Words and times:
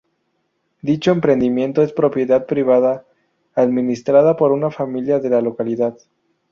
Dicho 0.81 1.11
emprendimiento 1.11 1.83
es 1.83 1.93
propiedad 1.93 2.47
privada, 2.47 3.05
administrada 3.53 4.35
por 4.35 4.51
una 4.51 4.71
familia 4.71 5.19
de 5.19 5.29
la 5.29 5.41
localidad. 5.41 5.95